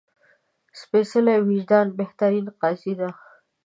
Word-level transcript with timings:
سپېڅلی 0.79 1.35
وجدان 1.47 1.87
بهترین 1.99 2.45
قاضي 2.61 2.93
ده 2.99 3.09